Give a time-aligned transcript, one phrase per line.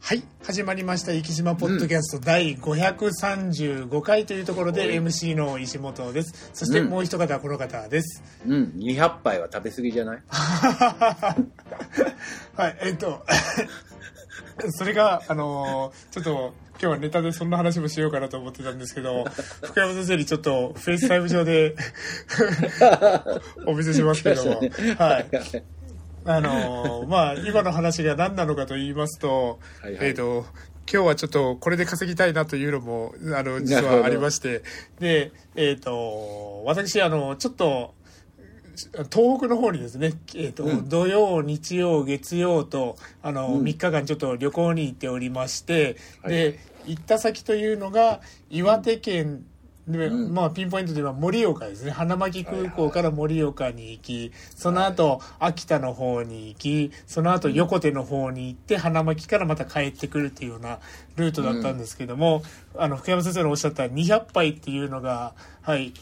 [0.00, 6.50] はい始まりました「生島ポッドキャスト」第535回というところで MC の石本です。
[6.54, 10.22] そしてもう一方この方です、うん、200杯は食べ過ぎじゃない？
[12.56, 13.24] はいえっと
[14.70, 19.24] それがあのーちょっと今日はネタでそんな話もしようかなと思ってたんですけど
[19.62, 21.74] 福山先生にちょっと FaceTime 上で
[23.66, 24.60] お見せしますけども、
[24.96, 25.26] はい
[26.28, 30.08] あのーまあ今の話が何なのかと言いますと、はいはい。
[30.08, 30.44] えっ、と
[30.90, 34.62] 今日はちょっとこれで稼ぎたいなというのもあの実はありまして。
[35.00, 37.94] でえっ、と私あのちょっと
[39.10, 40.88] 東北の方にですね、えーとうん。
[40.88, 43.64] 土曜日曜月曜とあの、うん。
[43.64, 46.32] 3日間ちょっと旅行に行っておりまして、はい。
[46.32, 49.44] で行った先というのが岩手県
[49.88, 60.78] で、うんまあ、ピンポイントでは盛岡ですね花巻空港から盛岡に行き、その後、秋田の方に行きその後横手の方に行って花巻からまた帰ってくるっていうような
[61.16, 62.42] ルートだったんですけども、
[62.76, 65.92] あの福山先生のおっしゃった200杯っていうのがはい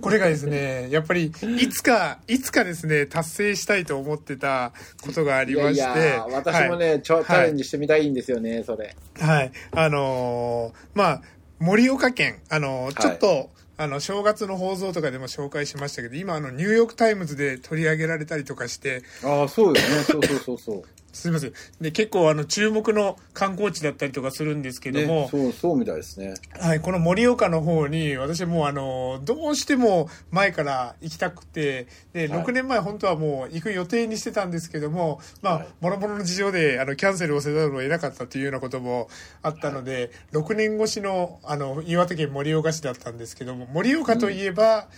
[0.00, 5.82] これがですね、やっぱり、いつか、いつかですね、達成したいと思ってたことがありいやいまして。
[5.82, 8.96] や、私もね、ちょチャレンジしてみたいんですよね、それ。
[9.18, 9.36] はい。
[9.36, 9.52] はい。
[9.72, 11.22] あのーまあ、
[11.60, 19.80] 盛岡県、あのーちょっと、あの、正月の放送とかでも紹介しましたけど、今、あの、ニューヨークタイムズで取り上げられたりとかして、ああ、そうよね。
[19.80, 20.82] そうそうそうそう。
[21.12, 21.52] すみません。
[21.80, 26.34] で、結構、あの、注目の観光地だったりとかするんですけども、ね、そう、そうみたいですね。
[26.58, 39.08] はい、この盛岡の方に私もうあのどうしても前から行きたくてではい6年前本当はもう行く予定にしてたんですけどもまあはいもろもろの事情であのキャンセルをせざるを得なかったというようなことも
[39.42, 44.88] あったので、6年越しのあの岩手県盛岡市だったんですけども盛岡といえば、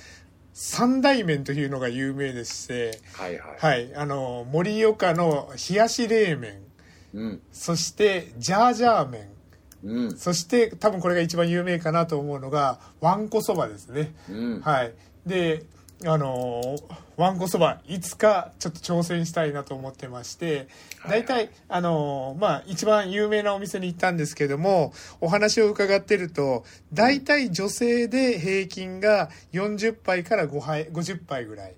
[0.53, 3.57] 三大麺というのが有名でして、はいはい。
[3.59, 6.63] はい、あの盛岡の冷やし冷麺
[7.15, 7.41] うん。
[7.53, 9.29] そしてジャージャー麺
[9.85, 10.17] うん。
[10.17, 14.15] そして多分これが一番有名かなと思うのがわんこそばですね。
[14.29, 14.61] うん。
[14.61, 14.95] はい。
[15.27, 15.65] で、
[16.05, 20.67] あのーわんこそばいつかちょっと挑戦したいなと思ってまして、
[21.09, 31.75] 大体、あのーまあ一番有名なお店に行ったんですけども、お話を伺ってると、大体女性で平均が40杯から5杯50杯ぐらい。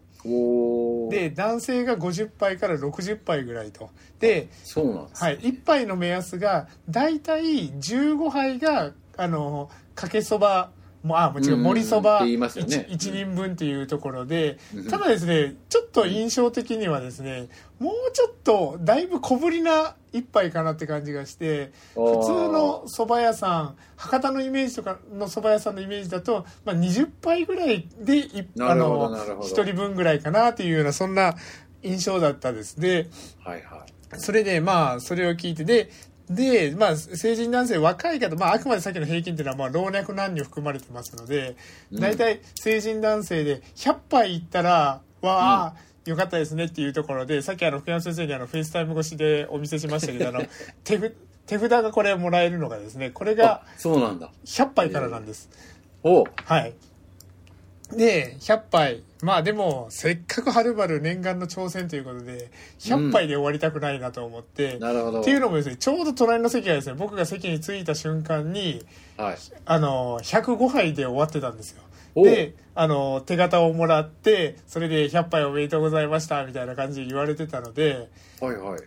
[1.11, 3.91] で、男性が50杯から60杯ぐらいと。
[4.21, 5.23] で、そうなんです。
[5.23, 10.71] はい、1杯の目安が大体15杯があのかけそば
[11.05, 12.87] もあもちろんうん盛りそばって言いますよね。
[12.91, 14.89] 1, 人分っていうところで、うん。
[14.89, 17.49] ただですねちょっと印象的にはですね
[17.79, 29.49] もうちょっとだいぶ小ぶりな一杯かなって感じがして普通の蕎麦屋さん博多のイメージとかの蕎麦屋さんのイメージだと、まあ、20杯ぐらいでいあのなるほど。
[29.49, 31.35] 1人分ぐらいかなっていうようなそんな
[31.83, 33.09] 印象だったですで
[33.45, 33.95] はいはい。
[34.17, 35.91] それでまあそれを聞いてで
[36.31, 41.57] でまあ成人男性若い方まああくまでさっきの平均っていうのはまあ老若男女含まれてますので
[41.93, 45.75] うん大体成人男性で100杯いったらわあ、
[46.05, 50.43] よかったですねっていうところでさっきあの福山先生にあの FaceTime 越しでお見せしましたけどあの
[50.85, 54.31] 手ふ手札がこれもらえるのがですねこれがあ、そうなんだ。
[54.47, 55.51] 100杯からなんです。
[56.03, 56.75] おうはい。
[57.93, 59.03] で、100杯。
[59.23, 65.21] まあでも、せっかくはるばる念願の挑戦ということで、100杯で終わりたくないなと思って、なるほど。
[65.21, 68.85] っていうのもですね、ちょうど隣の席がですね、僕が席に着いた瞬間に、
[69.17, 69.37] はい。
[69.65, 71.83] あの、105杯で終わってたんですよ。
[72.15, 78.09] おで、あの、手形をもらって、それで100杯おめでとうございました、みたいな感じで言われてたので、
[78.41, 78.81] はいはい。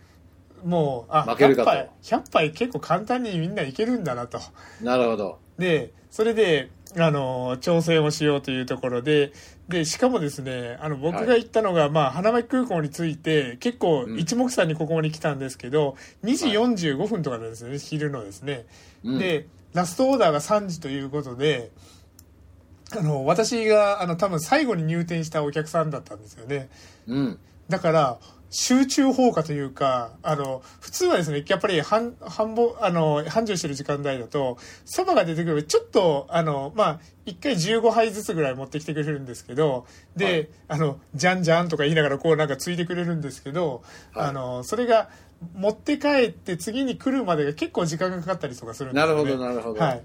[0.64, 4.40] もう、あ、100負けるかと杯、100杯結構簡単にみんないけるんだなと。
[4.82, 5.38] なるほど。
[5.58, 9.32] で、それで、あの、挑戦をしようというところで、
[9.68, 18.66] で、しかもですね、あの、僕が行ったのが、まあ、花巻空港に着いて、結構うん一目散にここに来たんですけど、2時45分とかなんですよね、昼のですね。
[19.04, 21.70] うん、で、ラストオーダーが3時ということで、
[22.96, 26.70] あの、私が、あの、多分最後に入店したお客さんだったんですよね。
[27.06, 27.38] うん。
[27.68, 28.18] だから、
[28.50, 39.86] 集中放火というか、あの、普通はですね、やっぱり繁、繁忙、あの、繁盛してる時間帯だと、蕎麦が出てくるちょっと、あの、まあ、1回15杯ずつぐらい持ってきてくれるんですけど、
[40.16, 43.82] で、はいあの、じゃんじゃんとか言いながらこうなんかついてくれるんですけど、
[44.12, 45.10] はいあの、それが
[45.54, 49.24] 持って帰って次に来るまでが結構時間がかかったりとかするんですよね。
[49.24, 49.80] なるほど、なるほど。
[49.80, 50.02] はい。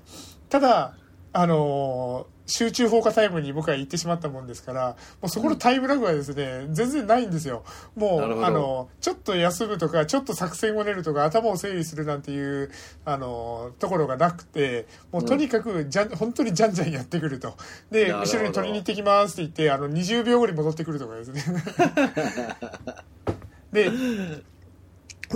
[0.50, 0.96] ただ、
[1.32, 4.90] あのー集中放火タイムに僕は行ってしまったもんですから、
[5.22, 7.64] もうそこのタイムラグはですね、全然ないんですよ。
[7.96, 12.70] もう、あの、ちょっと休むとか、ちょっと作戦を練るとか、頭を整理するなんていう、
[13.06, 17.56] あの、ところがなくて、もうとにかく、じゃん、本当にじゃんじゃんやってくると。
[17.92, 21.44] で、後ろに取りに行ってきますって言って、あの、20秒後に戻ってくるとかですね。
[23.72, 23.90] で、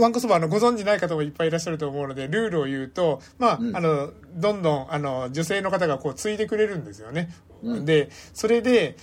[0.02, 3.76] ワンコそばあのご存知ない方もいっぱいいらっしゃると思うのでルールを言うとまあ、うん。
[3.76, 7.34] あのどんどんあの女性の方がこうついでくれるんですよね、
[7.64, 7.86] うん。
[7.86, 8.96] でそれで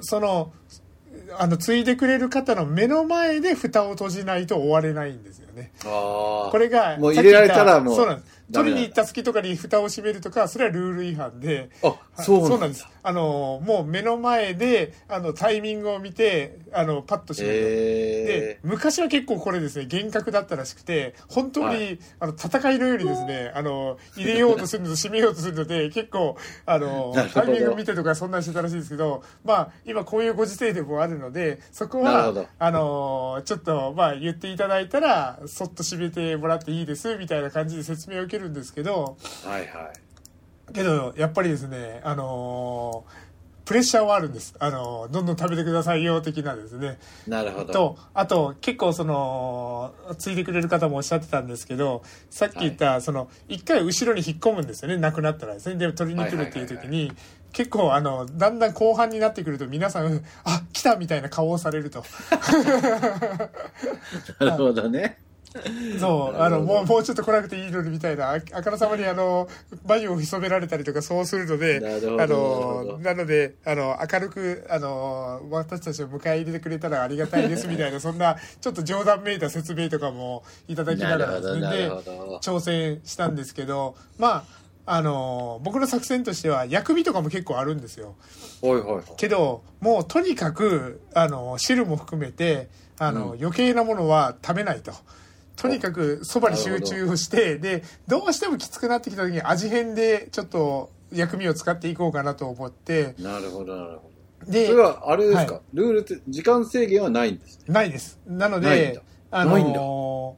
[0.00, 0.52] その
[1.38, 5.72] あのついでくれる方の目の前で蓋を閉じないと終われないんですよね。
[5.82, 11.70] これがもう入れられたらもうそうなんです取りに行った隙とかに蓋を閉めるとかそれはルール違反で。
[11.82, 12.86] あ、そうなんです。
[13.02, 17.60] あのもう目の前であのタイミングを見てあのパッと閉める。
[17.60, 21.98] でえ昔は結構これですね厳格だったらしくて本当に、はい。
[22.20, 26.36] あの戦いのようにですねあの入れようとするのと閉めようとするので結構
[26.66, 39.90] あのタイミングを見てとかそんなにしてたらしいですけどまあ今こういうご時世でもあるのでそこはあのちょっとまあ言っていただいたらそっと閉めてもらっていいですみたいな感じで説明を受けるんですけどー、はいは
[40.70, 40.72] い。
[40.72, 43.04] けどやっぱりですねあの
[43.68, 44.54] プレッシャーはあるんです。
[44.60, 46.98] あのどんどん食べてくださいよ的なですね。
[47.26, 47.72] なるほど。
[47.72, 54.96] とあと結構そのついてくれる方もおっしゃってたんですけどさっき言った、その一回後ろに引っ込むんですよね。
[54.96, 55.74] なくなったらですね。
[55.74, 57.12] で取りに来るっていう時に、
[57.52, 62.02] 結構あのだんだん後半になってくると皆さんあ来たみたいな顔をされると。
[64.40, 65.18] なるほどね。
[65.98, 69.48] そうあのもうもうちょっと来なくていいのにみたいなああからさまにあの
[69.86, 71.80] 眉を潜められたりとかそうするので
[72.20, 81.48] あのなのであの明るくあの私たちを迎え入れてくれたらありがたいですみたいな そんなちょっと冗談めいた説明とかもいただきながらで。
[82.40, 88.14] 挑戦したんですけどまああの僕の作戦としては薬味とかも結構あるんですよ。
[88.62, 89.02] ほいほい。
[89.18, 92.68] けどもうとにかくあの汁も含めて
[92.98, 94.92] あの、うん余計なものは食べないと。
[95.60, 103.14] とにかくそばに集中をしてでどうしてもきつくなってきた時に味変でちょっと薬味を使っていこうかなと思って。
[103.18, 104.10] なるほど、なるほ
[104.46, 104.52] ど。
[104.52, 105.62] でそれはあれですか、はい。
[105.74, 107.64] ルールって時間制限はないんですね？
[107.68, 108.20] ないです。
[108.26, 109.00] なので
[109.30, 110.36] あの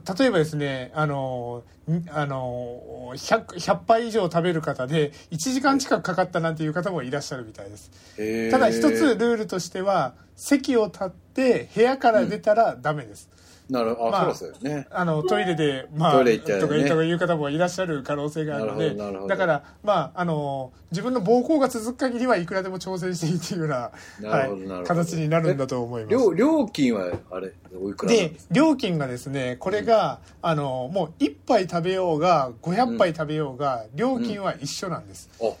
[0.00, 8.50] た例えばですねあのんあの 100, 100杯以上食べる方で1時間近くかかったなんていう方もいらっしゃるみたいです。
[8.50, 13.28] ただ一つルールとしては席を立って部屋から出たらダメです、
[13.70, 14.86] なるほど、あ、まあそうですよね。
[14.90, 23.90] あのトイレで、まあ、トイレ行っちゃうとかとかいう方もいらっしゃる可能性があるのでだから、まあ、あの自分の膀胱が続く限りはいくらでも挑戦していいっていうような
[24.28, 26.12] はい、形になるんだと思います。
[26.12, 35.30] 料料金はあれ、おいくらで料金がですねこれが、あのもう1杯食べようが500杯食べようが、料金は一緒なんです。
[35.40, 35.52] あ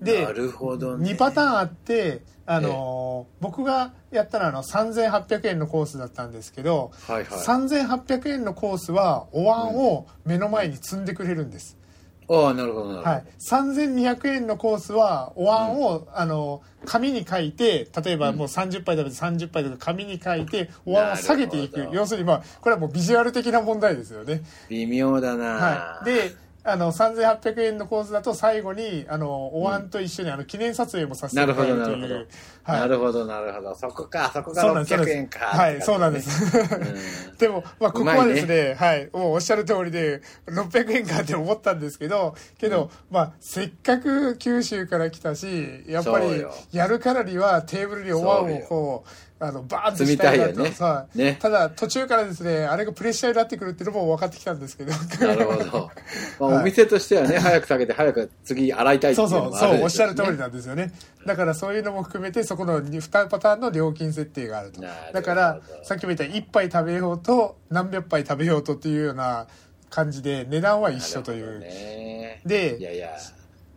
[0.00, 1.12] でなるほどね。
[1.12, 7.24] 2パターンあってあの、僕がやったのはあの3800円のコースだったんですけど、はいはい。
[7.26, 11.78] 3800円のコースはお椀を目の前に積んでくれるんです、
[12.28, 13.08] ああ、なるほど、なるほど。
[13.08, 21.88] はい、3200円のコースはお椀を、あの紙に書いて例えばもう30杯食べて30杯とか紙に書いてお椀を下げていく。
[21.92, 32.28] 要するにまあこれはもうビジュアル的な問題ですよね、微妙だな、はい、であの3800円のコースだと最後にあのお椀と一緒にあの記念撮影もさせてもらえるとなるほどなるいう、
[32.62, 32.80] はい。
[32.80, 33.74] なるほど、なるほど。
[33.74, 34.96] そこか、そこがそうなんです。
[34.96, 35.38] そう600円か。
[35.46, 36.44] はいそうなんです。
[36.44, 37.36] うん。
[37.38, 50.70] でも、まあ、ここはですね、はい、もうおっしゃる通りで、600円かって思ったんですけど、けど、まあ、せっかく九州から来たし、やっぱりやるからにはテーブルにお椀をこう、あの、バーンと積みしたいなと。
[50.70, 54.92] たねねただ、途中からですね、あれがプレッシャーになってくるっていうのも分かってきたんですけど。
[55.26, 55.90] なるほど。
[56.38, 60.92] まあ、はいお店としてはね、早く下げて、早く次洗いたいってそいううのそう、そう、もあるでしょおっしゃる通りねなんですよね。
[61.26, 69.46] だからそういうのも含めて、そこの2パターンの料金設定があるとなるだから、さっきも言った1杯食べようと、何百杯食べようとっていうような
[69.88, 71.60] 感じで、値段は一緒という。
[71.60, 73.10] ね、でいやいや、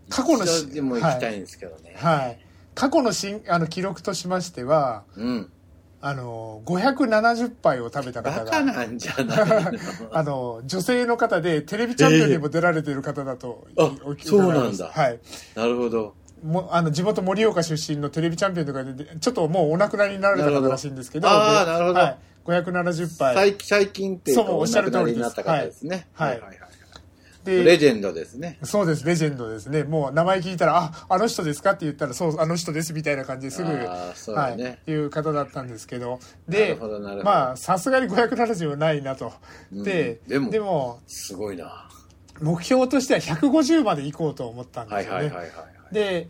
[0.10, 1.96] 過去のでも行きたいんですけどね。
[1.98, 2.40] はい。
[2.76, 5.52] 過去の新あの記録としましては、うん。
[6.06, 9.80] あの、570杯を食べたバ方が、カなんじゃないの。
[10.12, 13.86] あの、女性の方でテレビチャンピオンにも出られてる方だと、えー。
[13.86, 14.76] あお伺いそうなんだ。
[14.76, 15.20] しはい。
[15.56, 16.14] なるほど。
[16.44, 22.00] もあの地元盛岡出身のテレビチャンピオンとかでちょっともうお亡くなりになられた方らしいんですけどあーでなるほど。
[22.02, 23.34] はい、570杯。
[23.34, 25.20] 最最近っていうか、そうおっしゃる通りです。
[25.22, 26.08] なった方ですね。
[26.12, 26.30] はい。
[26.32, 26.63] はいはいはい。
[27.44, 28.58] でレジェンドですね。
[28.64, 36.78] そうですレジェンドですねもう名前聞いたら「ああの人ですか?」って言ったら「そうあの人です」みたいな感じですぐ、あーそうはいいう方だったんですけどなで
[37.24, 39.34] まあさすがに570はないなと、
[39.72, 41.90] うんででもでもすごいな。
[42.42, 45.32] 目標としては150まで行こうと思ったんですよね。
[45.92, 46.28] で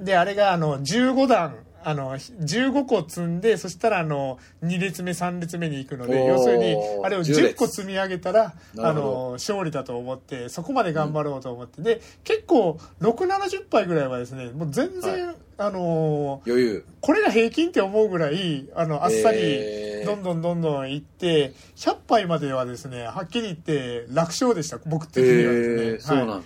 [0.00, 16.84] であれがあの15段あの15個積んでそしたらあの2列目3列目に行くので要するにあれを10 10個積み上げたらあの勝利だと思ってそこまで頑張ろうと思って、で結構670杯ぐらいはですねもう全然、あの余裕。
[17.00, 26.34] これが平均って思うぐらいあのあっさり、どんどんどんどん行って100杯まではですねはっきり言って楽勝でした僕的にはえですね、そうなんだ。
[26.34, 26.40] は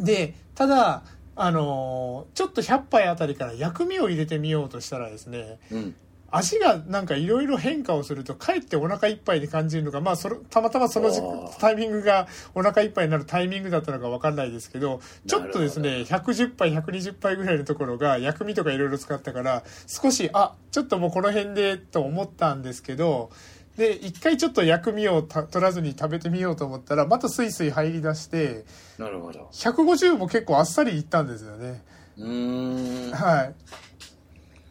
[0.00, 0.04] い。
[0.04, 1.02] でただ
[1.38, 5.94] あのーちょっと100杯あたりから薬味を入れてみようとしたらですねうん。
[6.30, 11.10] 味がなんかいろいろ変化をするとかえってお腹いっぱいで感じるのがまあそれたまたまその
[11.58, 23.30] タイミングがお腹いっぱいになるタイミングだったのか分かんないですけどちょっとですね110杯120杯ぐらいのところが薬味とかいろいろ使ったから少しあちょっともうこの辺でと思ったんですけど
[23.78, 28.64] で一回ちょっと薬味をた取らずに食べてみようと思ったらまたスイスイ入り出して
[28.98, 29.48] なるほど。
[29.52, 31.84] 150も結構あっさりいったんですよね。
[32.18, 33.12] うーん。
[33.12, 33.54] はい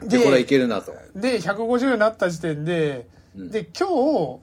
[0.05, 0.93] で、これいけるなと。
[1.15, 3.87] で150になった時点で、うんで今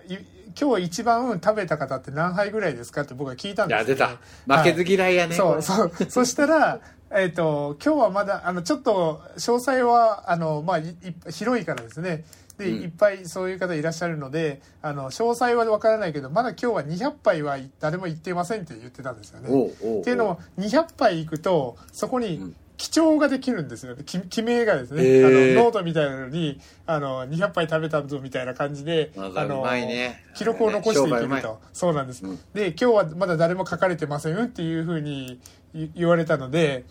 [0.08, 0.18] 日い
[0.58, 4.16] 今日一番食べた方って何杯ぐらいですかって僕は聞いたんいや、ですよ、出
[4.46, 4.56] た。
[4.58, 5.34] 負けず嫌いやね。
[5.34, 6.80] そうそう そしたら
[7.10, 10.96] えっ、と今日はまだあのちょっと詳細はあのまあいい
[11.30, 12.24] 広いからですね
[12.58, 12.82] で、うん。
[12.82, 19.66] いっぱいそういう方いらっしゃるのであの詳細は分からないけどまだ今日は200杯は誰も行っていませんって言ってたんですよね。
[20.00, 22.56] っていうのも200杯行くとそこにうん。
[22.76, 25.26] 記帳ができるんですよき記名がですね、へー。
[25.26, 30.24] あのノートみたいなのにあの200杯食べたぞみたいな感じであのね。
[30.34, 31.60] 記録を残していけると。
[31.72, 32.38] そうなんです、うん。
[32.52, 35.40] で今日はまだ誰も書かれてませんよっていうふうに
[35.72, 36.84] 言言われたので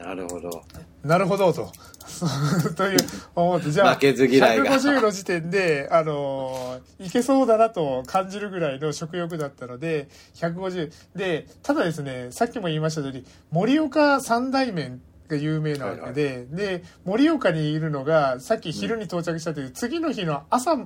[0.00, 0.64] なるほど。
[1.04, 1.70] なるほどと。
[2.74, 2.98] という
[3.34, 3.70] 思って。
[3.70, 4.64] じゃあ負けず嫌いが。
[4.64, 20.76] 150の時点であのいけそうだなと感じるぐらいの食欲だったので150でただですねさっきも言いました通り盛岡三大麺が有名なわけで、で盛岡にいるのがさっき昼に到着したという、次の日の朝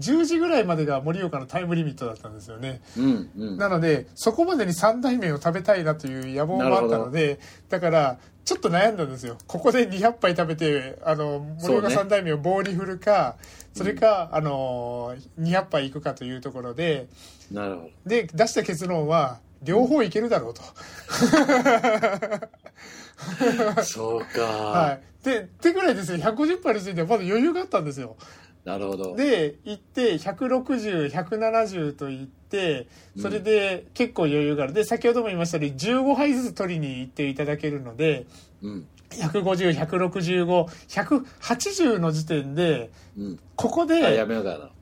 [0.00, 2.80] 10時ぐらいまでが盛岡のタイムリミットだったんですよね。
[2.96, 3.58] うんうん。
[3.58, 13.36] なのでそこまでに三大麺を食べたいなという野望もあったのでだからちょっと悩んだんですよここで200杯食べてあの盛岡三大麺を棒に振るか
[13.72, 17.08] そ,、れか、あの200杯いくかというところで
[17.50, 17.90] なるほど。
[18.06, 20.62] で出した結論は両方いけるだろうと。
[23.82, 28.16] そうか、はい、でってぐらいですね150杯についてはまだ余裕があったんですよ。
[28.64, 29.14] なるほど。
[29.14, 32.86] で行って160170と言って
[33.18, 38.26] それで結構余裕があるで先ほども言いましたように15杯ずつ取りに行っていただけるので
[38.62, 38.86] うん。
[39.10, 43.38] 150165180の時点でうん。
[43.54, 44.00] ここで。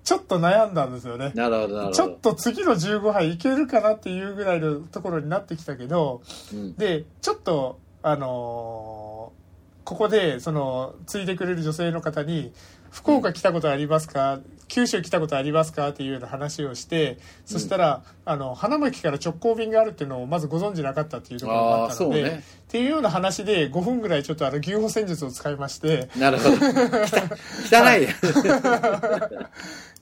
[0.05, 1.33] ちょっと悩んだんですよね。
[1.35, 1.93] なるほど、なるほど。
[1.93, 6.23] ちょっと次の15杯いけるかなっていうぐらいのところになってきたけど
[6.53, 6.75] うん。
[6.77, 9.43] でちょっとあのー
[9.85, 12.53] ここでそのついてくれる女性の方に
[12.93, 14.39] 「福岡来たことありますか？
[14.69, 26.57] 九州来たことありますか?」っていうような話をしてそしたら、あの花巻から直行便があるっていうのをまずご存知なかったっていうところがあったので、ねっていうような話で5分ぐらいちょっとあの牛歩戦術を使いましてなるほど。
[26.57, 26.57] 汚
[28.01, 28.05] い。
[28.05, 28.09] っ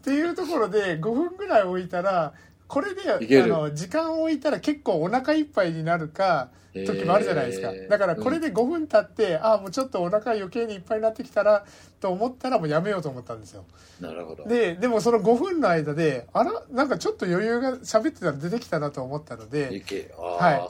[0.02, 2.32] ていうところで5分ぐらい置いたら
[2.70, 11.66] これであの時間を置いたら結構お腹いっぱいになるか時もあるじゃないですか、へーだからこれで5分経って、ああもうちょっとお腹余計にいっぱいになってきたら
[11.98, 13.64] と思ったらもうやめようと思ったんですよ。
[14.00, 14.46] なるほど。
[14.46, 16.62] ででもその5分の間であら？
[16.70, 19.82] なんかちょっと余裕が喋ってたら出てきたなと思ったのいで
[20.16, 20.68] はい。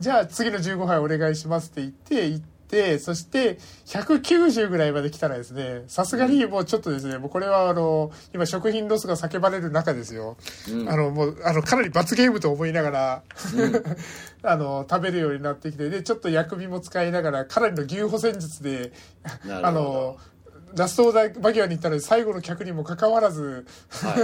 [0.00, 2.57] じゃあ次の15杯お願いしますって言って行って
[2.98, 10.36] そして190ぐらいまで来たらですねさすがにもうちょっとですねもうこれはあの今食品ロスが叫ばれる中ですよ、
[10.70, 10.88] うん。
[10.88, 13.22] あのもうあのかなり罰ゲームと思いながら、
[14.42, 18.92] あの食べるようになってきてでちょっと薬味も使いながらかなりの牛歩戦術で
[19.48, 20.18] あの
[20.74, 24.14] ラストオーダーバギアに行ったので最後の客にもかかわらずは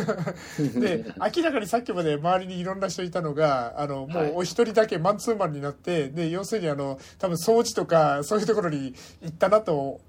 [0.58, 0.68] い。
[0.80, 1.04] で
[1.36, 10.00] 明らかにさっきまで周りにいろんな人いたのがあのもうお一人だけマンツーマンになってで要するにあの多分掃除とかそういうところに行ったなと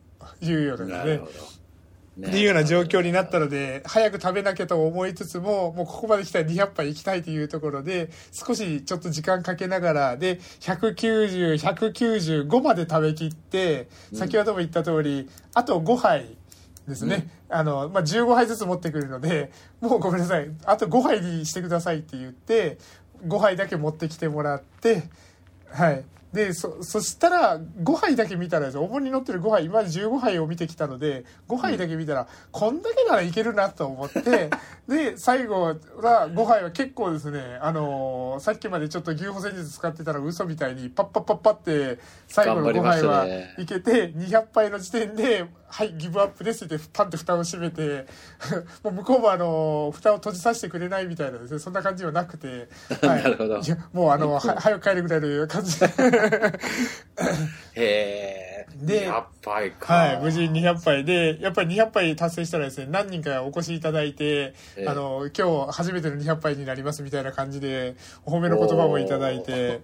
[0.42, 1.32] いうようなですねなるほど。
[2.18, 2.28] ね。
[2.28, 16.38] っていうような状況になったので早く食べなきゃと思いつつももうここまで来たら200杯行きたいというところで少しちょっと時間かけながらで190195まで食べきって先ほども言った通りあと5杯
[16.88, 20.52] ですね、あのまあ、15杯ずつ持ってくるのでもうごめんなさい。
[20.66, 22.78] あと5杯にしてくださいって言って
[23.26, 25.04] 5杯だけ持ってきてもらって
[25.72, 26.04] はい
[26.36, 28.84] でそそしたら5杯だけ見たらですよ。
[28.84, 34.50] 重に乗ってる5杯今まで15杯を見てきたので5杯だけ見たら、こんだけならいけるなと思って
[34.86, 35.76] で最後は
[36.28, 43.26] 5杯は結構ですねあのーさっきまでちょっと牛歩戦術使ってたら嘘みたいにパッパッパッパって最後の5杯は
[43.58, 48.06] いけて200杯の時点で「はいギブアップです」ってパンって蓋を閉めて
[48.84, 52.68] もう向こうもあの蓋を閉じさせてくれないみたいなですねそんな感じはなくて、
[53.06, 55.88] はい、なるほどいやもうあのは早く帰るぐらいの感じで
[57.74, 58.56] へえ。
[58.76, 59.94] で、200杯か。
[59.94, 67.96] はい、無事200杯で、やっぱり200杯達成したらですね、何人かお越しいただいて、ええあの、今日初めての200杯になりますみたいな感じで、
[68.26, 69.82] お褒めの言葉もいただいて、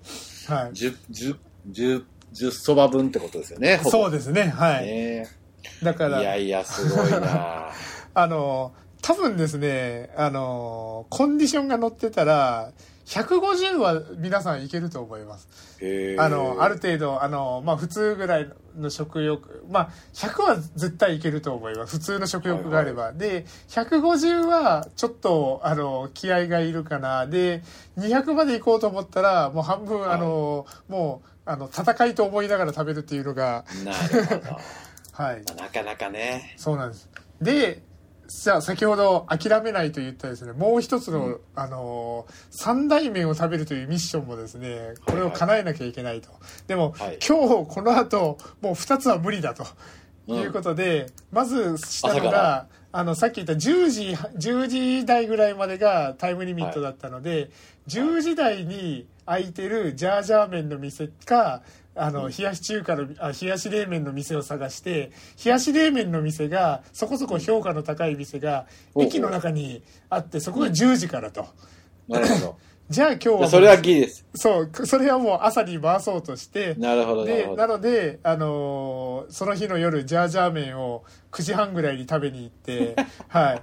[0.48, 0.72] はい。
[0.72, 1.38] 10、10、
[1.72, 3.80] 10、10そば分ってことですよね。
[3.84, 4.86] そうですね、はい。
[4.86, 5.41] ね
[5.84, 7.72] だから、いやいや、すごいな
[8.14, 12.72] あの、多分ですね、あの、コンディションが乗ってたら、
[13.06, 15.48] 150は皆さんいけると思います。
[16.18, 21.98] あの、ある程度、あの、まあ、普通ぐらいの食欲、まあ、100は絶対いけると思います。
[21.98, 23.12] 普通の食欲があれば。
[23.12, 27.28] で、150はちょっと、あの、気合がいるかな。
[27.28, 27.64] で、
[27.98, 34.42] 200まで行こうと思ったら、もう半分、はいあの、もう、あの、戦いと思いながら食べるっていうのが、なるほど。
[35.12, 35.44] はい。
[35.56, 36.54] なかなかね。
[36.58, 37.10] そうなんです。
[37.42, 37.82] で、
[38.28, 46.30] じゃあ先ほど諦めないと言ったですね、もう一つの、うんあのー三大麺を食べるというミッションもですね、これを叶えなきゃいけないと。
[46.68, 49.64] でも、はい今日この後、もう二つは無理だと。
[49.64, 57.50] うんいうことで、まずしたの朝からが、あの、さっき言った10時、10時台ぐらいまでがタイムリミットだったので、
[57.92, 61.62] 10時台に空いてるジャージャー麺の店か、
[61.94, 65.12] あの、冷やし中華の、あ冷やし冷麺の店を探して、
[65.44, 71.48] 冷やし冷麺の店が、そこそこ評価の高い店が、うん駅の中にあって、そこが10時からと。
[72.08, 72.58] なるほど。
[72.90, 74.26] じゃあ今日はそれはギリです。
[74.36, 77.68] そう、それはもう朝に回そうとして、なるほど、でな。
[77.68, 82.96] ので、あのーその日の夜ジャージャー麺を9時半ぐらいに食べに行って
[83.30, 83.62] はい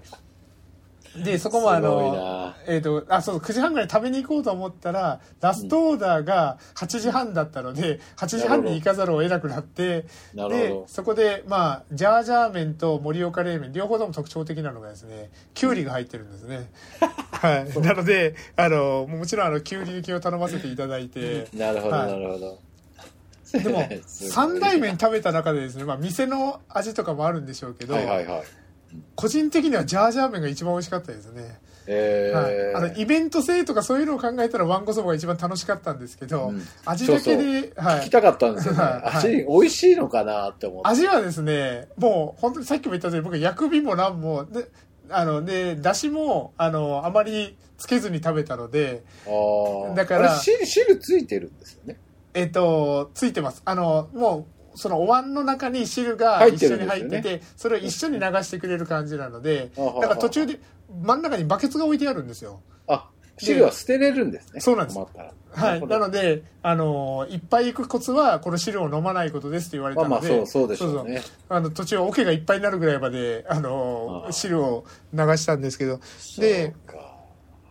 [1.25, 10.79] でそこもあのなえっ、とあそう9時半ぐらい食べに行こうと思ったらラストオーダーが8時半だったので、8時半に行かざるを得なくなってで。
[10.87, 16.71] そこでまあジャージャー麺と盛岡冷麺両方とも特徴的なのがですねきゅうりが入ってるんですね、
[17.33, 22.69] はいなのであのもちろんあのきゅうり抜きを頼ませていただいてなるほど、はいなるほど。
[23.53, 28.43] でも 三大麺食べた中でですね、まあ、店の味とかもあるんでしょうけど、はいはいはい。
[29.15, 36.63] 個人的にはジャージャー麺が一番美味しかったですね、えはい、ーあのイベント性とかそういうのを考えたらわんこそばが一番楽しかったんですけど、うん。
[36.85, 38.01] 味だけではい。
[38.01, 38.81] 聞きたかったんですよね。
[38.81, 39.17] はい。
[39.17, 40.89] 味、美味しいのかなって思って。
[40.89, 44.69] 味はですねもう本当にさっきも言ったように僕薬味も何もで
[45.11, 49.95] あのでだしもあのあまりつけずに食べたのであー。
[49.95, 51.99] だからあれ汁、汁ついてるんですよね。
[52.35, 53.63] えっとついてます。
[53.65, 60.61] あのもうそのお椀の中に汁が一緒に入っててそれを一緒に流してくれる感じなのでだから途中で
[61.03, 62.61] 真ん中にバケツが置いてあるんですよ。
[62.87, 64.61] あ、汁は捨てれるんですね。
[64.61, 64.99] そうなんです。
[64.99, 71.23] はい、なので、あのいっぱい行くコツはこの汁を飲まないことですって言われたので、まあまあ、そう、そうでしょうね。
[71.49, 76.01] あの途中桶がいっぱいになるぐらいまで、あのああ汁を流したんですけど。
[76.39, 76.75] で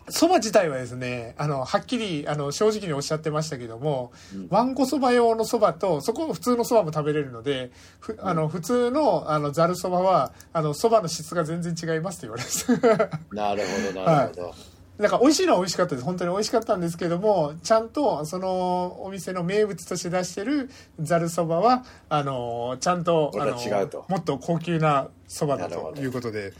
[0.10, 14.78] そば自体はですねあのはっきりあの正直におっしゃってましたけども、うんわんこそば用のそばとそこ普通のそばも食べれるのでふあの普通のあのざるそばはあのそばの質が全然違いますって言われました なるほど、 なるほど。
[14.98, 16.06] なんか美味しいのは美味しかったです。
[16.06, 23.56] 本当に美味しかったんですけどもちゃんとそのお店の名物として出してるざるそばはあのちゃんとこあの
[24.08, 26.54] もっと高級なそばだということで。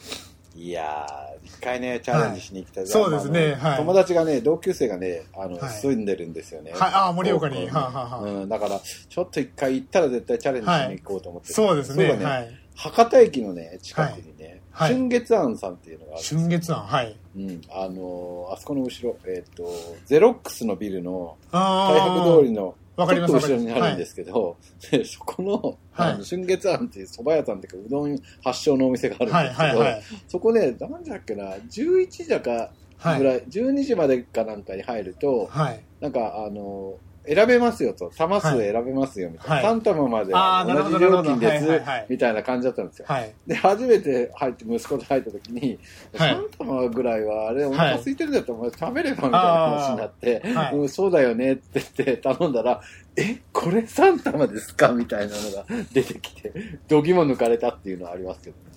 [0.56, 1.27] いやー、
[1.58, 2.84] 一回ね、チャレンジしに行きたい。
[2.84, 2.92] はい。
[2.92, 3.56] そうですね。
[3.56, 3.78] はい。
[3.78, 5.74] 友達がね、同級生がね、あの、はい。
[5.74, 6.72] 住んでるんですよね。
[6.72, 6.92] はい。
[6.94, 7.68] あ盛岡に。
[7.68, 12.10] はあはあはあうん、だから、ちょっと一回行ったら絶対チャレンジしに行こうと思ってるそうですね。
[12.10, 12.50] そうだはい。
[12.76, 14.94] 博多駅のね、近くにね、はい。
[14.94, 16.24] 春月庵さんっていうのがある。
[16.24, 16.86] 春月庵。
[16.86, 17.18] はい。
[17.36, 19.68] うん、あのーあそこの後ろ、えっ、と、
[20.06, 24.58] ゼロックスのビルのあ大白通りの、わかります後ろにあるんですけど、
[24.92, 26.14] でそこの、はい。
[26.14, 35.84] あの春月庵っていう蕎麦屋さんっていうか、うどん発祥のお店があるんはいですけど、はいはいそこね、何時だっけな、11時だかはいぐらい、12時までかなんかに入ると、はい。
[36.02, 36.96] なんか、あの、
[37.28, 39.70] 選べますよと、玉数選べますよみたいな。
[39.70, 39.78] はい。
[39.78, 43.06] 3玉まで同じ料金ですみたいな感じだったんですよ。
[43.08, 43.34] はい。
[43.46, 45.80] で、初めて入って、息子と入った時に、
[46.18, 46.36] はい。
[46.36, 50.76] 3玉ぐらいは、あれ、お腹空いてるんだったら、お前食べればみたいな話になって、はい。
[50.76, 52.82] うん、そうだよねって言って頼んだら、
[53.16, 56.54] え、これ3玉ですかみたいなのが出てきて、
[56.88, 58.68] 度肝抜かれたっていうのはありますけどね。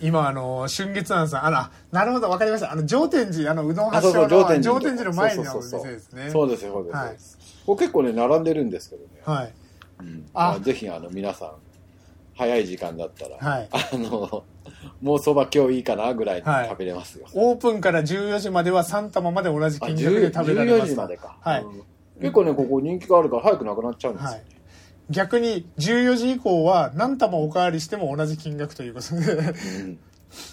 [0.00, 2.70] 今あの春月庵さんあらなるほどわかりました。
[2.70, 4.60] あの上天寺あのうどん発祥の上天
[4.96, 6.30] 寺の前にあるお店ですね。
[6.30, 6.84] そうですよ、そう。
[6.84, 6.96] です。
[6.96, 9.08] はいそうですこれ結構ね、並んでるんですけどね。
[9.24, 9.52] はい。
[10.00, 10.26] うん。
[10.32, 10.50] あ。
[10.50, 11.52] まあぜひ、あの、皆さん、
[12.36, 13.68] 早い時間だったら、はい。
[13.72, 14.44] あの、
[15.02, 17.26] もうそば今日いいかなぐらいにはい食べれますよ。
[17.34, 21.36] オープンから14時までは3玉まで同じあ、金額で食べられ14ます時までか。
[21.40, 21.62] はい。
[21.62, 21.82] うん。
[22.20, 24.30] 結構ね、ここ人気があるから早くなくなっちゃうんですよ。
[24.30, 24.42] はい。
[25.10, 29.32] 逆に14時以降は何玉おかわりしても同じ金額ということで。
[29.32, 29.98] うん。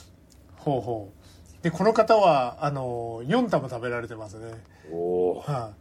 [0.58, 1.64] ほうほう。
[1.64, 4.52] でこの方はあの4玉食べられてますね。
[4.92, 5.52] おー。
[5.52, 5.72] は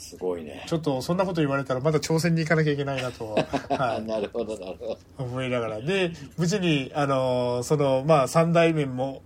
[0.00, 0.64] すごいね。
[0.66, 3.34] ちょっとそんなこと言われたらまだ挑戦に行かなきゃいけないなと、
[3.68, 3.98] は。
[4.00, 4.98] い、なるほどなるほど。
[5.18, 5.80] 思いながら。
[5.82, 9.20] で無事にあのそのまあ三大麺も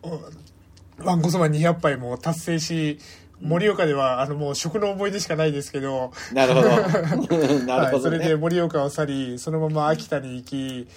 [0.98, 2.98] うんわんこそば200杯も達成し
[3.40, 6.12] 盛岡ではあのもう食の思い出しかないですけど。
[6.32, 6.68] なるほど。
[7.66, 8.00] なるはい、ほどね。
[8.00, 10.88] それで盛岡を去りそのまま秋田に行き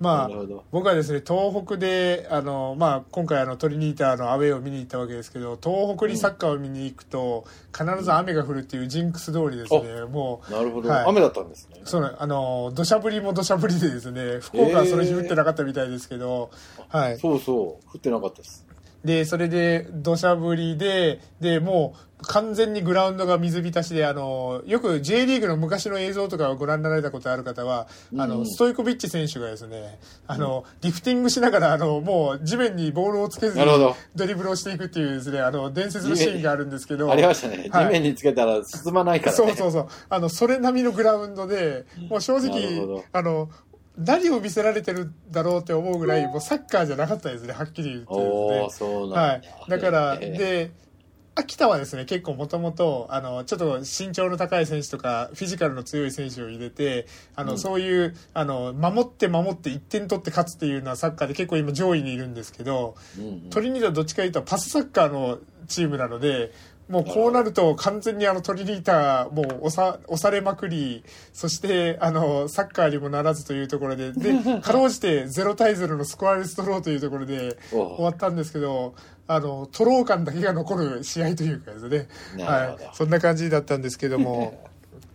[0.00, 0.30] まあ
[0.72, 11.04] 僕はですね東北であの、まあ、今回あのトリニータのアウェーを見に行ったわけですけど東北にサッカーを見に行くと必ず雨が降るっていうジンクス通りですね、もうなるほど、はい。
[11.06, 11.80] 雨だったんですね。
[11.84, 16.50] そうねあの土砂降りも土砂降りでですね福岡はその日降ってなかったみたいですけど、
[16.88, 17.88] はい、そうそう。
[17.94, 18.66] 降ってなかったです。
[19.04, 28.46] でそれで土砂降りででもう完全にグラウンドが水浸しであのよく J リーグの昔の映像とかをご覧になられたことある方は、あのうん。
[28.46, 33.64] ストイコビッチ選手がですねあの、リフティングしながらあのもう地面にボールをつけずに
[34.14, 37.10] ドリブルをしていくっていうですねあの伝説のシーンがあるんですけど。
[37.10, 37.86] ありましたね、はい。
[37.86, 39.36] 地面につけたら進まないからね。
[39.36, 39.88] そうそうそう。
[40.08, 43.04] あのそれ並みのグラウンドでもう正直ど。
[43.12, 43.50] あの
[43.98, 48.88] 何を見せられてるんだろうって思うぐらいもうサッカーじゃなかったですねはっきり言ってですね。
[48.90, 50.85] そうなんだ、はい、だから、えーで
[51.38, 57.58] 秋田はですね結構もともとあのちょっと身長の高い選手とかフィジカルの強い選手を入れてあの、うん。
[57.58, 63.40] そういうあの守って守って1点取って勝つっていうのはサッカーで結構今上位にいるんですけど、うんうん。
[63.50, 66.52] トリニータはどっちかというとパスサッカーのチームなので
[66.88, 78.94] もうこうなると完全にあのトリニータもう押さ押されまくりそしてあのサッカーにもならずというところででかろうじて0対0のスコアレスドローというところで お終わったんですけど
[79.28, 82.08] あのトロー感だけが残る試合というかですね、
[82.44, 84.66] はい、そんな感じだったんですけども。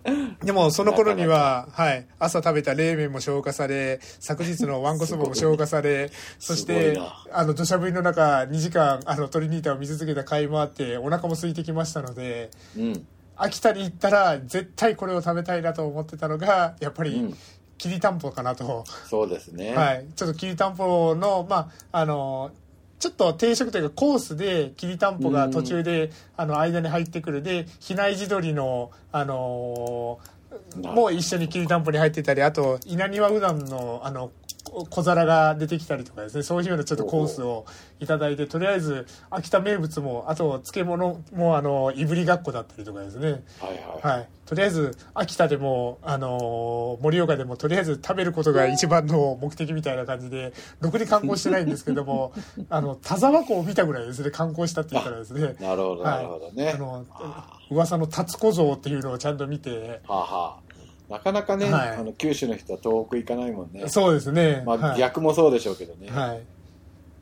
[0.43, 6.99] でもその頃には、はい、朝食べた冷麺も消化され昨日のわんこそばも消化され そして
[7.31, 13.07] あの土砂降りの中2時間あのトリニータを見続けた甲斐もあってお腹も空いてきましたのでうん。
[13.35, 17.37] 秋田に行ったら絶対これを食べたいなと思ってたのがやっぱりうん。
[17.81, 22.51] きりたんぽかなと、そうですね、はい、ちょっときりたんぽのまああの
[23.01, 30.19] ちょっと定食というかコースできりたんぽが途中で、あの間に入ってくるで比内地鶏のあの
[30.77, 34.31] なもう一緒にきりたんぽに入ってたりあと稲庭うどんのあのこ
[34.89, 36.43] 小皿が出てきたりとかですね。
[36.43, 37.65] そういうようなちょっとコースを
[37.99, 43.43] いただいてとりあえず秋田名物もあと漬物もあのいぶりがっこだったりとかですね。
[43.59, 52.33] はいはい、はい、とりあえず秋田でも、あのー盛岡でもとりあえず食べることが一番の目的みたいな感じでろくに観光してないんですけども
[52.69, 54.31] あの田沢湖を見たぐらいですね。
[54.31, 55.55] 観光したって言ったらですね。
[55.59, 60.70] なるほどなるほどね、あのあ噂の達子像っていうのをちゃんと見てはあはあ
[61.11, 61.89] なかなかね、はい。
[61.89, 63.87] あの九州の人は東北行かないもんね。
[63.89, 64.99] そうですね、まあ、はい。
[64.99, 66.41] 逆もそうでしょうけどね、はい、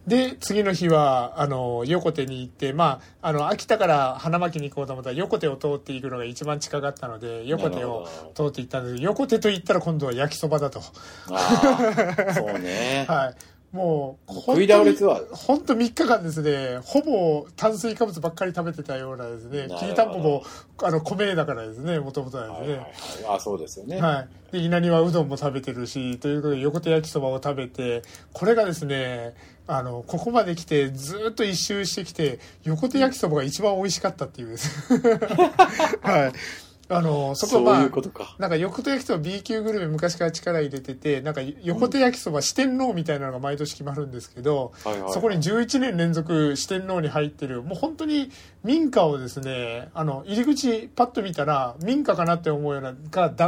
[0.08, 10.82] で次の日はあの横手に行って、まあ、あの秋田から花巻に行こうと思ったら横手を通っていくのが一番近かったので横手を通っていったんですけど横手と言ったら今度は焼きそばだと。
[11.30, 13.36] ああそうね、 はい。
[13.71, 20.43] もう、食い倒れツアー本当3日間ですね、ほぼ炭水化物ばっかり食べてたようなですねきりたんぽも、
[20.82, 22.58] あの、米だからですね、もともとはですね。
[22.60, 22.89] はいはいはい
[23.27, 24.53] あそうですよね、はい。
[24.53, 28.01] で、稲庭うどんも食べてるし、ということで、横手焼きそばを食べて、
[28.34, 29.36] これがですね、
[29.67, 34.93] あの、ここまで来て、ずっと一周してきて、横手焼きそばが一番美味しかったっていうです。
[36.01, 36.68] はい。
[36.91, 37.91] あの、そこはまあいう、
[38.39, 48.30] なんか横手焼きそば B 級グルメ昔から力入れててなんか横手焼きそば四天王みたいなのが毎年決まるんですけど、はいはいそこに11年連続四天王に入ってるもう本当に
[48.63, 52.93] 民家をですねあの入り口パッと見たら民家かなって思うような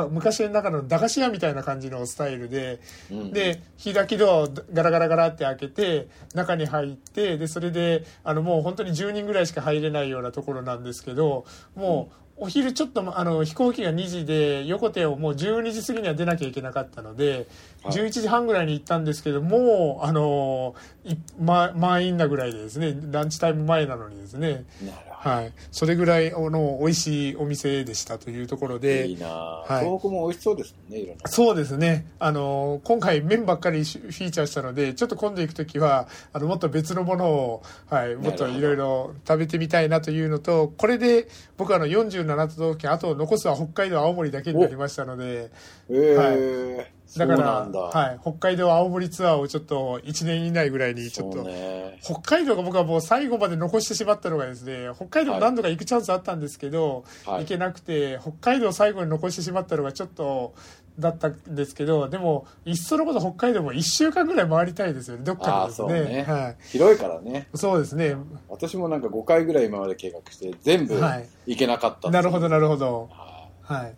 [0.09, 2.79] 昔の中の駄菓子屋みたいな感じのスタイルで、
[3.11, 12.20] うんで開きドアをガラガラガラって開けて中に入ってでそれであのもう本当に10人ぐらいしか入れないようなところなんですけどもう。
[12.41, 17.45] お昼ちょっとあの飛行機が2時で横手をもう12時過ぎには出なきゃいけなかったので、
[17.83, 17.93] はい。
[17.93, 20.73] 11時半ぐらいに行ったんですけどもうあの
[21.05, 24.65] い、ま、満員なぐらいでですねランチタイム前なのにですね、
[25.21, 29.07] はい、それぐらいあの美味しいお店でしたというところで。
[29.07, 29.85] いいな、はい。
[29.85, 31.27] 東北も美味しそうですねいろんな。
[31.27, 32.07] そうですね。
[32.17, 45.51] あの、今回麺ばっかりフィーチャーしたので、ちょっと今度行くときは、あの、もっと別のものを、はい、もっといろいろ食べてみたいなというのと、これで僕はあの47都道府県、あと残すは北海道、青森だけになりましたので、
[45.89, 51.97] えーだから、はい、北海道、青森ツアーをちょっと1年以内ぐらいにちょっと、ね。
[52.01, 57.41] 北海道が僕はもう最後まで残してしまったのがですね北海道何度か行くチャンスあったんですけど、はい。
[57.41, 60.53] 行けなくて北海道最後に残してしまったのがちょっと
[60.99, 65.23] だったんですけどでもいっそのこと北海道も1週間ぐらい回りたいですよね。
[65.23, 66.15] どっかでですね。
[66.17, 66.23] ね。
[66.23, 67.47] はい、広いからね。
[67.55, 68.15] そうですね。
[68.49, 71.27] 私もなんか5回ぐらい今まで計画して全部はい。
[71.47, 73.09] 行けなかったんですなるほどなるほど。
[73.11, 73.31] は
[73.63, 73.93] はい。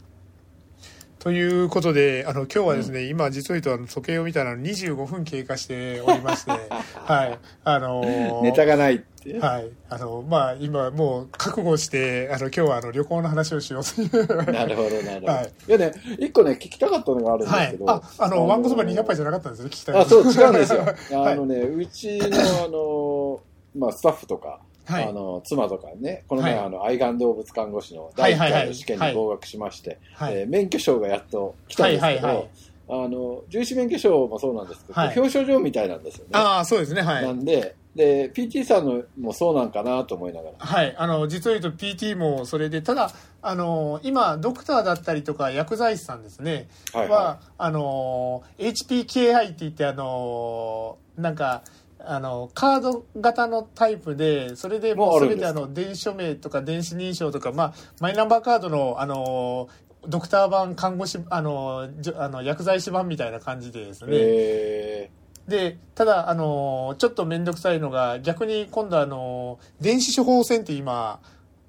[1.23, 6.51] ということで、あの、今日はですね、今実を言うとあの時計を見たら25分経過しておりまして、
[7.05, 7.39] はい。
[7.63, 9.39] あのーネタがないって。
[9.39, 9.69] はい。
[9.89, 14.51] あの、まあ、今もう覚悟して、あの、今日はあの、旅行の話をしようという。
[14.51, 15.31] なるほど、なるほど。
[15.31, 17.89] はいい、やね、一個ね、聞きたかったのがあるんですはいけど。。
[17.89, 20.81] あ、あの、ワンコそば200杯じゃなかったんですよ、聞きたいあ、そう、違うんですよ。
[21.21, 23.39] はいあのね、うちの、あの、
[23.77, 25.08] まあ、スタッフとか、はい。
[25.08, 26.65] あの、妻とかね、この前、はい。
[26.65, 30.34] あの、愛玩動物看護師のは第1いはいはい回の試験に合格しまして、はい。
[30.36, 32.50] えー免許証がやっと来たんですけど、はいはいはい。
[32.89, 35.17] あの、重視免許証もそうなんですけど、はい。
[35.17, 36.32] 表彰状みたいなんですよね。
[36.34, 37.22] ああ、そうですね、は。
[37.22, 40.56] ないんで、で、PT さんのもそうなんかなと思いながら。
[40.58, 40.96] はい。
[40.98, 51.63] あの、実を言うと PT もそれで、ただ、あの、今、ドクターだったりとか薬剤師さんですね、はいは、はあの、HPKI って言って、あの、なんか、
[52.06, 59.70] あの、カード型のタイプで、それでもうもうあるんですすべてあの、電子署名とか電子認証とか、まあ、マイナンバーカードの、あの、
[60.08, 61.88] ドクター版、看護師、あの、
[62.18, 64.08] あの薬剤師版みたいな感じでですい。
[64.08, 65.10] ね、え
[65.48, 71.20] で、ただ、あの、ちょっとめんどくさいのが、逆に今度あの、電子処方箋って今、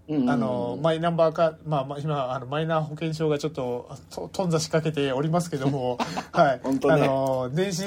[0.06, 5.96] あの、マイナンバーか、まあ、まあ今、あの、マイナ保険証がちょっと、と頓挫しかけておりますけども、
[6.32, 6.60] はい。
[6.62, 7.82] 本当ねあの、電子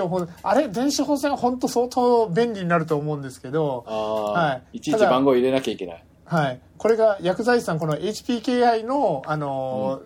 [0.00, 6.04] 処方、あれ、電子処方箋は本当相当便利になると思うんですけど、はいいちいち番号入れなきゃいけない。
[6.24, 6.60] はい。
[6.76, 10.02] これが薬剤師さん、この HPKI の、あの、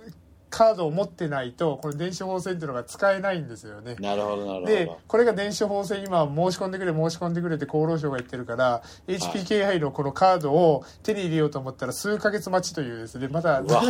[0.58, 3.94] カードを持ってないと、この電子処方箋っていうのが使えないんですよね。
[4.00, 4.98] なるほど、なるほでど。
[5.06, 13.60] これが電子処方箋今申し込んでくれ申し込んでくれって厚労省が言ってるから、HPKI のこのカードを手に入れようと思ったら数ヶ月待ちというですねまだ。
[13.60, 13.82] うわ。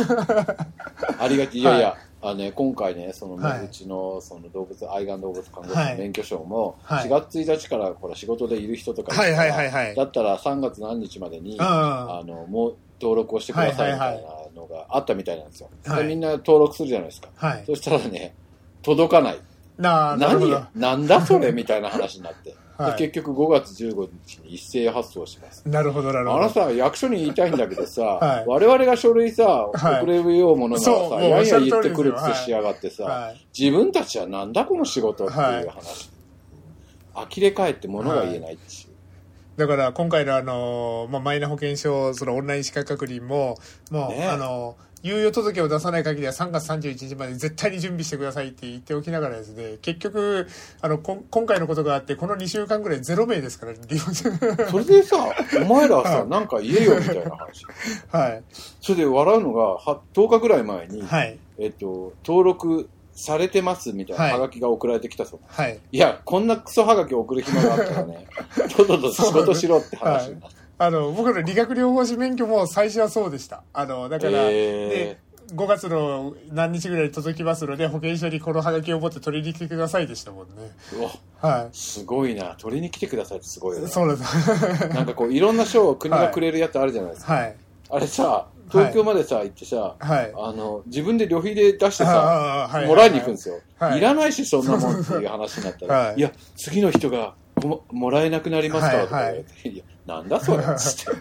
[1.19, 1.57] ありがち。
[1.57, 1.63] い。
[1.63, 3.65] やいや、はあのね、今回ね、その、はい。
[3.65, 5.91] うちの、その動物、愛玩動物看護師はい。
[5.93, 7.07] の免許証も、はい。
[7.07, 9.95] 4月1日から、ほら、仕事でいる人とかはいはいはいはい。
[9.95, 15.69] だったら3月何日までに、うんあの、もう、登録をしてくださいみたいなのがあったみたいなんですよ。
[15.85, 17.29] はいでみんな登録するじゃないですか。
[17.35, 18.35] はいそしたらね、
[18.81, 19.39] 届かない。
[19.77, 22.55] な何やなんだそれみたいな話になって。
[22.77, 25.67] はいで結局5月15日に一斉発送します。
[25.67, 36.09] なるほどなるほどあのさ、役所に言いたいんだけどさ、はい我々が書類さ、はい送れようものならさ、そうもうやんや言ってくる癖しやがってさ、はい自分たちはなんだこの仕事っていう話。
[37.13, 38.88] 呆れ返って物が言えないっていう。
[39.59, 43.57] だから今回のあの、まあ、マイナ保険証そのオンライン資格確認も
[43.91, 44.25] もう、ね。
[44.25, 50.47] あの猶予届を出さない限りは3月31日まで絶対に準備してくださいって言っておきながらですね結局
[50.81, 54.29] あのこ今回のことがあってこの2週間ぐらいゼロ名ですから利用者
[54.69, 55.17] それでさ、
[55.61, 56.27] お前らはさ、い。
[56.27, 57.65] なんか言えよみたいな話。
[58.11, 58.43] はい。
[58.81, 61.39] それで笑うのが、は10日ぐらい前に、はい。
[61.59, 62.89] えっと、登録
[63.19, 64.31] されてますみたいなはい。
[64.33, 65.39] ハガキが送られてきたそう。
[65.47, 65.79] はい。
[65.91, 68.27] いや、こんなクソハガキ送る暇があったらね、
[68.75, 70.57] とっとと仕事しろって話になって。
[70.81, 73.63] あの僕の理学療法士免許も最初はそうでした。
[73.73, 75.17] あのだから、え
[75.49, 80.53] で5月の何日ぐらいに届きますので保険証にこのハガキを持って取りに来てくださいでしたもんね。
[80.93, 82.55] ーうわ、はすごいな。
[82.57, 83.87] 取りに来てくださいってすごいよね。
[83.87, 84.87] いそうなんです。
[84.93, 87.33] なんかこう、いろんな賞を国がくれるやつあるじゃないですか。
[87.33, 87.55] はい。
[87.89, 90.33] あれさ、東京までさ、行ってさ、はい。
[90.35, 93.59] あの、自分で旅費で出してさ、もらいに行くんですよ。
[93.79, 93.97] はい。
[93.97, 96.15] いらないし、そんなもんっていう話になったら、はい。
[96.17, 98.93] い、や、次の人がももらえなくなりますか？
[98.97, 99.77] らとかはい言われて、い。
[99.77, 100.63] や、なんだそれ？
[100.63, 101.11] っつって。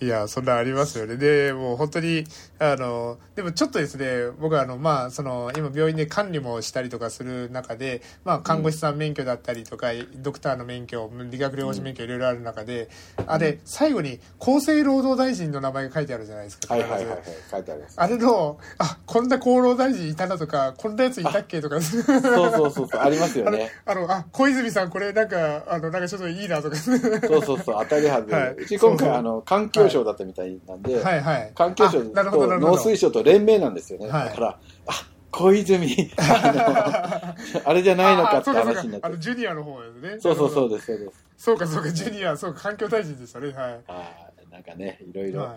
[0.04, 1.16] いや、そんなありますよね。
[1.16, 2.24] で、もう本当に、
[2.58, 12.88] あの、でもちょっとですね、僕はあの、まあ、その、今病院で管理もしたりとかする中で、まあ、看護師さん免許だったりとか、ドクターの免許、理学療法士免許いろいろある中で、
[13.26, 16.74] あれ、最後に厚生労働大臣の名前が書いてあるじゃないですか。
[16.74, 17.18] はいはいはいはい
[17.50, 18.00] 書いてあります。
[18.00, 23.72] あれの、あ、こんな厚労大臣いたなとか、こんなやついたっけとか、そうそうそうそう、ありますよね。
[23.84, 26.76] あの、あ、小泉さんこれなんか、あの、なんかちょっといいなとか。
[26.76, 28.34] そうそうそう、当たり外れ。
[28.38, 31.52] はいうち今回、あの、環境省だったみたいなんで、はいはい。
[31.54, 34.08] 環境省あなるほどど農水省と連名なんですよね。
[34.08, 34.92] はいだから、あ、
[35.30, 39.18] 小泉、あの、 あれじゃないのかって話になってかあの、。
[39.18, 40.20] ジュニアの方ですね。
[40.20, 40.68] そうそうそうう。
[40.70, 41.24] です、そうです。
[41.36, 43.48] そうかそうか、ジュニア、そうか、環境大臣でしたね。
[43.48, 43.80] はい。
[43.88, 45.56] あーなんかね、いろいろ、は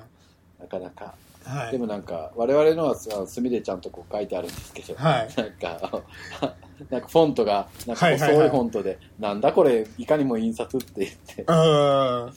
[0.60, 1.14] なかなか。
[1.46, 1.50] い。
[1.50, 1.72] はい。
[1.72, 6.04] でもなんか、我々のはさ墨でちゃんとこう書いてあるんですけど、はいなんか、
[6.90, 12.34] なんかフォントが、なんかはいはいはい細いフォントで、なんだこれ、いかにも印刷って言って、うん。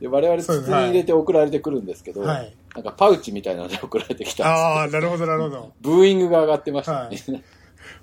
[0.00, 2.54] で我々筒に入れて送られてくるんですけど、はい。
[2.76, 5.56] なんかパウチみたいなので送られてきたんああ、なるほど、なるほど。
[5.62, 7.42] ですブーイングが上がってましたね。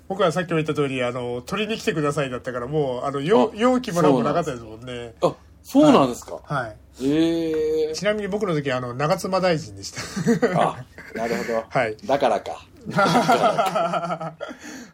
[0.08, 5.14] 僕はさっきも言った通り、あの、取りに来てくださいだったから、もう、あの、容あ容器もなんもなかったですもんね。
[5.22, 6.40] あ、そうなんですか。
[6.42, 6.76] はい。
[7.02, 10.60] ええちなみに僕の時あの長妻大臣でした。
[10.60, 10.84] あ、
[11.14, 11.64] なるほど。
[11.70, 11.96] はい。
[12.04, 12.66] だからか。
[12.92, 14.34] は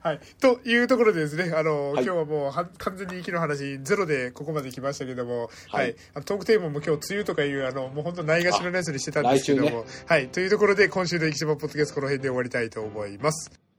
[0.05, 0.21] い。
[0.41, 5.79] というところでですね、あの、はい今日はもうは完全に息の話ゼロでここまで来ましたけども、は。
[5.79, 10.29] はいいあのトークテーマも今日梅雨とかいう、あの、もう本当ないがしろのやつにしてたんですけども、あ来はい。
[10.29, 13.70] というところで今週の生島ポッドキャストこの辺で終わりたいと思います。